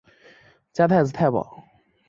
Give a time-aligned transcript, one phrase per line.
[0.73, 1.63] 加太子太保。